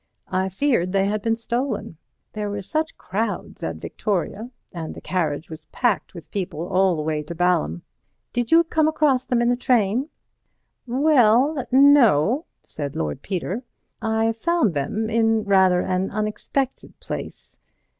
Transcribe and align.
I 0.31 0.49
feared 0.49 0.93
they 0.93 1.05
had 1.05 1.21
been 1.21 1.35
stolen. 1.35 1.97
There 2.33 2.49
were 2.49 2.63
such 2.63 2.97
crowds 2.97 3.63
at 3.63 3.75
Victoria, 3.75 4.49
and 4.73 4.95
the 4.95 4.99
carriage 4.99 5.47
was 5.47 5.65
packed 5.65 6.15
with 6.15 6.31
people 6.31 6.67
all 6.69 6.95
the 6.95 7.03
way 7.03 7.21
to 7.21 7.35
Balham. 7.35 7.83
Did 8.33 8.51
you 8.51 8.63
come 8.63 8.87
across 8.87 9.27
them 9.27 9.43
in 9.43 9.49
the 9.49 9.55
train?" 9.55 10.09
"Well, 10.87 11.67
no," 11.71 12.45
said 12.63 12.95
Lord 12.95 13.21
Peter, 13.21 13.61
"I 14.01 14.31
found 14.31 14.73
them 14.73 15.07
in 15.07 15.43
rather 15.43 15.81
an 15.81 16.09
unexpected 16.09 16.99
place. 16.99 17.57